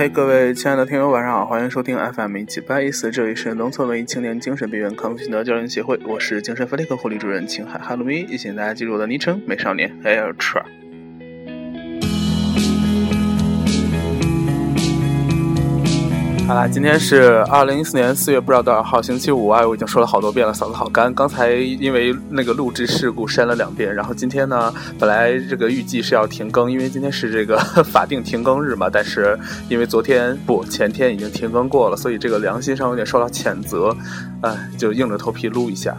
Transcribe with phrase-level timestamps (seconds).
[0.00, 10.62] 嘿，各位亲爱的听友，晚上好，欢迎收听 FM 一七八一四，这里是农村文艺青年精神病院康复心得教练协会，我是精神分裂科护理主任秦海哈鲁咪，也请大家记住我的昵称美少年 Air Tra。
[16.50, 19.64] 好啦，今天是二零一四年四月不知道多少号，星期五啊！
[19.64, 21.14] 我已经说了好多遍了，嗓子好干。
[21.14, 33.96] 刚才因为那个录制事故删了两遍，然后今天呢，本来这个预计是要停更，因为今天是这个 法定停更日嘛，但是因为昨天不前天已经停更过了，所以这个良心上有点受到谴责，
[34.40, 35.96] 哎，就硬着头皮录一下。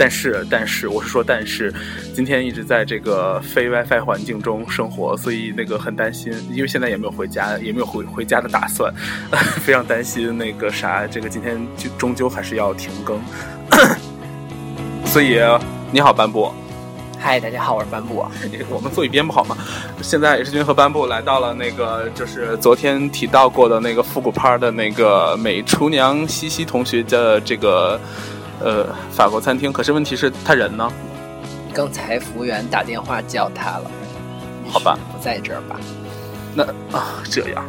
[0.00, 1.70] 但是，但是，我是说，但是，
[2.14, 8.90] 今天一直在这个非 WiFi 环境中生活，所以那个很担心，因为现在也没有回家，也没有回回家的打算，
[9.60, 13.20] 非常担心那个啥，这个今天就终究还是要停更。
[15.04, 15.38] 所以，
[15.92, 16.50] 你好，班布。
[17.18, 18.24] 嗨，大家好，我是班布。
[18.72, 19.54] 我们坐一边不好吗？
[20.00, 28.00] 现在也是君和班布来到了那个，就是昨天提到过的那个复古趴的那个美厨娘西西同学的这个。
[28.60, 30.90] 呃，法国餐厅，可是问题是他人呢？
[31.72, 33.90] 刚才服务员打电话叫他了。
[34.68, 35.76] 好吧，不在这儿吧？
[36.54, 36.64] 那
[36.96, 37.64] 啊，这样，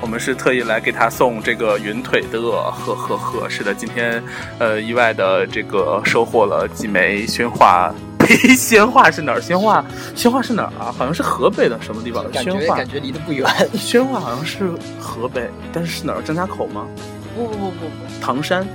[0.00, 3.48] 我们是特意来给他送这个云腿的，呵呵呵。
[3.48, 4.22] 是的，今天
[4.58, 7.92] 呃，意外的这个收获了几枚宣化。
[8.18, 9.40] 呸，宣化是哪儿？
[9.40, 10.94] 宣化，宣化是哪儿啊？
[10.96, 12.24] 好像是河北的什么地方？
[12.30, 13.46] 感觉感觉离得不远。
[13.74, 16.22] 宣化好像是河北，但是是哪儿？
[16.22, 16.86] 张家口吗？
[17.36, 18.66] 不不不不不，唐山。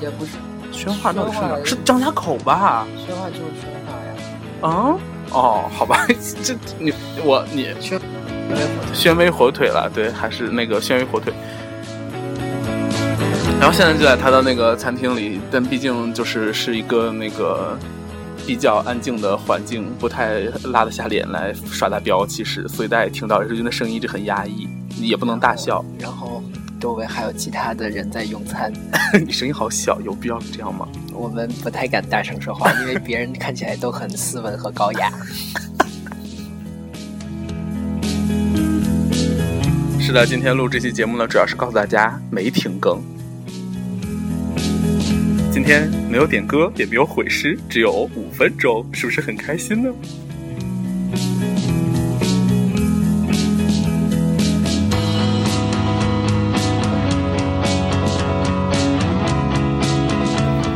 [0.00, 0.32] 也不是，
[0.72, 1.64] 宣化到底是哪？
[1.64, 2.86] 是张家口吧？
[3.06, 4.14] 宣化就是宣化呀。
[4.60, 4.98] 啊？
[5.30, 6.06] 哦，好吧，
[6.42, 8.00] 这你我你宣
[8.94, 11.32] 宣威火腿了，对，还是那个宣威火腿。
[13.60, 17.76] 然后现在就在他的那个餐厅里，但毕竟就是是一个那个
[18.46, 24.66] 比较安静的环境，不太拉得下脸来耍大彪，其实，所以大家也听到日军的声音一直很压抑，
[25.00, 25.84] 也不能大笑。
[25.98, 26.42] 然后。
[26.78, 28.72] 周围还有其他的人在用餐，
[29.26, 30.88] 你声音好小，有必要这样吗？
[31.12, 35.12] 我们不太敢大声说话，因为别人看起来都很斯文和高雅。
[39.98, 43.02] 是的，今天录这期节目呢，主要是告诉大家没停更。
[45.50, 49.90] 今天没有点歌，也没有毁诗，只有五分钟，是不是很开心呢？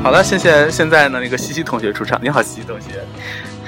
[0.03, 0.69] 好了，谢谢。
[0.69, 2.19] 现在呢，那个西西同学出场。
[2.21, 3.05] 你好，西西同学。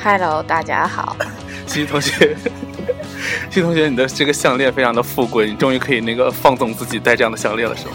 [0.03, 1.17] Hello，大家好。
[1.65, 2.37] 西西同学，
[3.49, 7.93] 西西同学，你的这个项链非常的富贵，你终于可以那个放纵自己戴这样的项链了，是吗？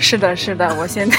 [0.00, 1.16] 是的，是的，我现在。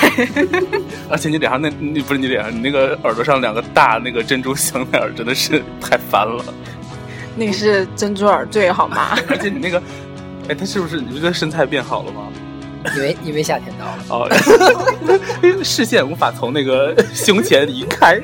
[1.11, 6.43] 而且你脸上那，你不是你脸上，你那个耳朵上两个大那个珍珠项链，真的是太烦了。
[7.35, 9.15] 那是珍珠耳坠，好吗？
[9.29, 9.79] 而且你那个，
[10.49, 10.99] 哎，他是不是？
[10.99, 12.21] 你不觉得身材变好了吗？
[12.95, 14.29] 因为因为夏天到了哦，
[15.63, 18.21] 视线无法从那个胸前移开。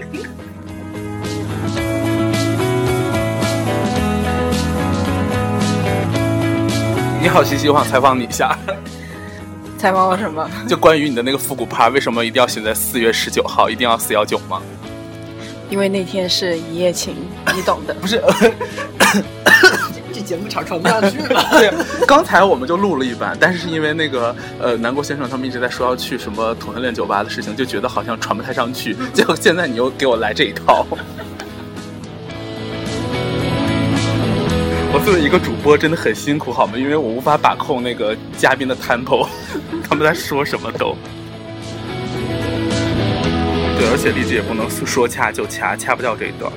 [7.22, 8.58] 你好，西西，我想采访你一下。
[9.78, 10.50] 采访我什么？
[10.68, 13.70] 就关于你的那个复古趴，为什么一定要选在四月十九号？
[13.70, 14.62] 一定要四幺九吗？
[15.70, 17.16] 因为那天是一夜情，
[17.56, 17.94] 你懂的。
[17.96, 18.22] 不是。
[20.14, 21.44] 这节目长传不下去了。
[21.58, 21.74] 对，
[22.06, 28.96] 刚才我们就录了一版，但是因为那个呃南国先生他们一直在说要去什么同性恋酒吧的事情，就觉得好像传不太上去。
[29.12, 30.86] 结果现在你又给我来这一套，
[34.94, 36.74] 我作为一个主播真的很辛苦，好吗？
[36.78, 39.28] 因为我无法把控那个嘉宾的 tempo，
[39.90, 40.96] 他们在说什么都。
[43.76, 46.52] 对，而且丽姐也不能说掐就掐，掐不掉这一段。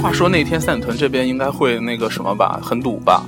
[0.00, 3.24] 话说那天三里屯这边应该会那个什么吧，很堵吧？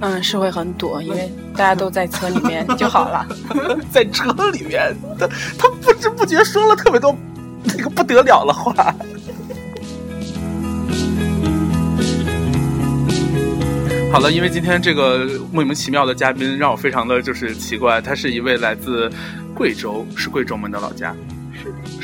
[0.00, 3.26] 嗯，是会很堵，因为大家都在车里面就好了。
[3.90, 5.26] 在车里面，他
[5.58, 7.16] 他不知不觉说了特别多
[7.64, 8.72] 那个不得了的话。
[14.12, 19.10] 好了，因为今天这个莫名其妙的嘉宾让我非常的就是奇怪，他是一位来自
[19.54, 20.68] 贵州，是贵州吗？
[20.68, 21.14] 的老家。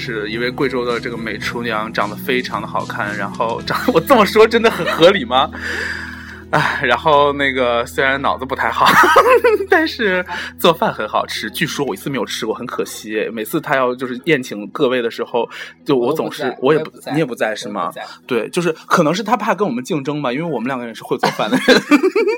[0.09, 3.15] 是一位贵州的这个美厨娘，长得非常的好看。
[3.15, 5.51] 然后长，我这么说真的很合理吗？
[6.51, 8.87] 哎，然后那个虽然脑子不太好，
[9.69, 10.25] 但是
[10.59, 11.51] 做饭很好吃。
[11.51, 13.29] 据说我一次没有吃过，很可惜。
[13.31, 15.47] 每次他要就是宴请各位的时候，
[15.85, 17.93] 就我总是我也不你也不在是吗？
[18.27, 21.83] 对，就是可能是他怕跟我们竞争吧，因为我们两个人是会做饭的人。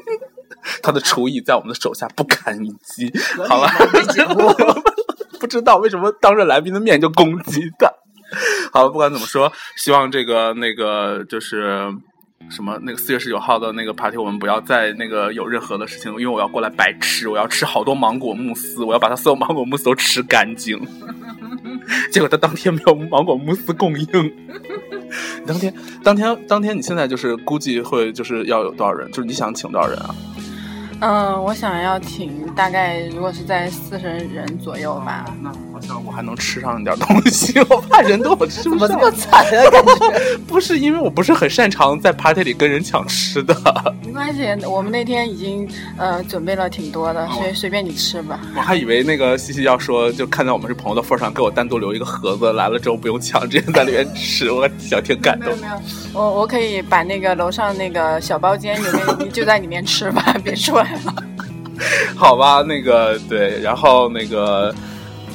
[0.82, 3.12] 他的厨艺在我们的手下不堪一击。
[3.48, 3.70] 好了。
[5.40, 7.90] 不知道为什么当着来宾的面就攻击他。
[8.72, 11.92] 好，不管怎么说，希望这个那个就是
[12.48, 20.80] 什么那个四月十九号的那个 party，我们不要再那个有任何的事情，因为我要过来白吃，我要吃好多芒果慕斯，我要把它所有芒果慕斯都吃干净。
[22.12, 24.06] 结果他当天没有芒果慕斯供应。
[25.44, 29.10] 当天，当天，当天，你现在就是估计会就是要有多少人？
[29.10, 30.14] 就是你想请多少人啊？
[31.00, 35.24] 嗯，我想要请大概如果是在四十人左右吧。
[35.88, 38.98] 好像我还能吃上一点东西， 我怕人多我吃不怎么这。
[38.98, 39.70] 么惨啊？
[39.70, 43.54] 感觉不是因为我不是很擅长在 party 里跟人抢吃的，
[44.04, 48.40] 没关系，我们那天已经呃准备了挺多的，所以随便你吃吧。
[48.56, 55.74] 我还以为那个西西要说，就看在我们是朋友的份上，给我单独留一个盒子，来了之后不用抢，直接在里面吃，我小挺感动没有。
[55.74, 55.82] 没
[56.14, 61.14] 有，我我可以把那个楼上那个小包间里面，你就在里面吃吧， 别出来了。
[62.14, 64.74] 好吧，那个对，然后那个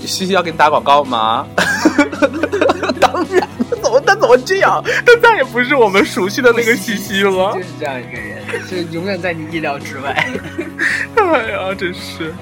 [0.05, 1.45] 西西要给你打广告吗？
[2.99, 3.47] 当然，
[3.81, 4.83] 怎么他怎么这样？
[5.05, 7.59] 他再也不是我们熟悉的那个西西了 就。
[7.61, 10.29] 是这样一个人，就永远在你意料之外。
[11.15, 12.33] 哎呀，真是。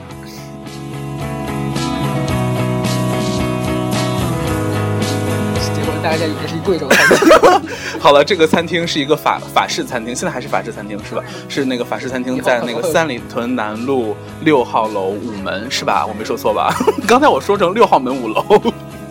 [6.04, 7.70] 大家以为是一贵州餐厅。
[7.98, 11.24] 好了，这个餐厅是一个法法式餐厅，现在还是法式餐厅是吧？
[11.48, 16.06] 是那个法式餐厅在那个三里屯南路六号楼五门是吧？
[16.06, 16.76] 我没说错吧？
[17.08, 18.44] 刚才我说成六号门五楼。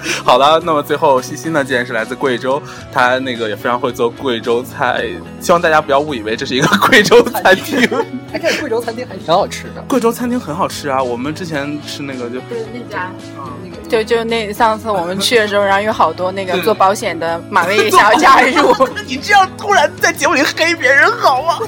[0.25, 2.61] 好了，那么最后西西呢，既然是来自贵州，
[2.93, 5.07] 他那个也非常会做贵州菜，
[5.41, 7.89] 希望大家不要误以为这是一个贵州餐厅。
[8.33, 9.83] 哎，这贵州餐厅还挺好吃的。
[9.89, 13.13] 贵州餐厅很好吃啊，我们之前吃那个就就是那家，
[13.93, 18.75] 就就那上次我们去的时候，然后有好多那个做保险的马薇也 想要加入。
[19.07, 21.59] 你这样突然在节目里黑别人好吗？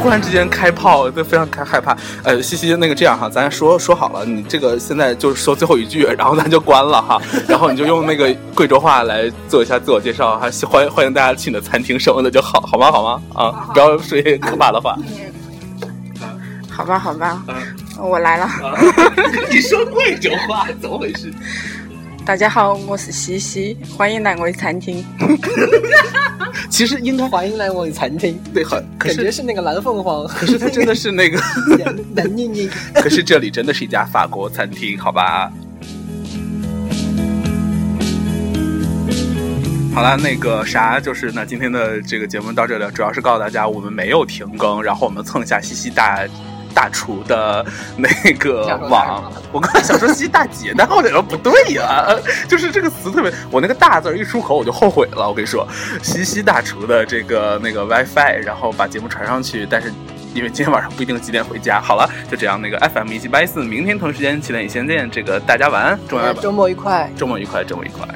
[0.00, 1.96] 忽然之间开炮，都非常开害怕。
[2.22, 12.92] 呃，西西，那个这样哈，咱说说好了，你这个现在就说最后一句，然后咱就关了哈，然后你就用那个贵州话来做一下自我介绍，还欢欢迎大家去你的餐厅什么的就好，好吗？
[12.92, 13.20] 好吗？
[13.34, 14.96] 啊，不要说一些可怕的话。
[16.72, 17.44] 好吧，好吧，
[17.98, 18.48] 我来了。
[19.52, 21.30] 你说贵州话怎么回事？
[22.24, 25.04] 大家好，我是西西，欢迎来我的餐厅。
[26.70, 31.38] 其实应该欢迎来我的餐厅，对，很可感觉是是那个蓝凤凰，可是它真的是那个。
[32.16, 32.70] 蓝莹莹。
[32.94, 35.52] 可是这里真的是一家法国餐厅，好吧？
[39.94, 46.26] 好了，那个啥，就是那今天的这个节目到这里，主要是告诉大家我们没有停更，然后我们蹭一下西西大
[46.72, 47.64] 大厨的
[47.96, 49.30] 那个网。
[49.52, 52.06] 我刚才想说西西大姐，但后来说不对呀、
[52.48, 55.28] 就是这个词特别，我那个大字儿一出口我就后悔了。
[55.28, 55.66] 我跟你说，
[56.02, 59.92] 西西大厨的这个那个 WiFi，然后把节目传上去，但是。
[60.34, 61.78] 因为今天晚上不一定几点回家。
[61.78, 65.10] 好了，就这样，那个 FM 一七八一四，明天同时间七点一线见。
[65.10, 67.10] 这个大家晚安，周末周末愉快。
[67.14, 68.08] 周末愉快，周末愉快。